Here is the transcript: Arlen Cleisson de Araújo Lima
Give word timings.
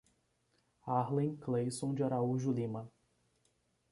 Arlen 0.87 1.35
Cleisson 1.37 1.93
de 1.93 2.01
Araújo 2.03 2.51
Lima 2.51 2.89